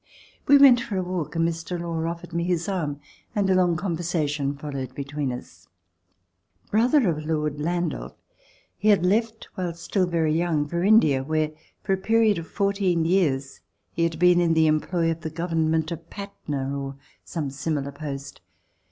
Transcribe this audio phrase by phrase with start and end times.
[0.47, 1.79] We went for a walk, and Mr.
[1.79, 2.99] Law offered me his arm
[3.35, 5.67] and a long conversation followed between us.
[6.71, 8.15] Brother of Lord Landaff,
[8.79, 11.51] he had left while still very young for India, where,
[11.83, 13.61] for a period of fourteen years,
[13.91, 17.91] he had been in the em ploy of the Government of Patna, or some similar
[17.91, 18.41] post.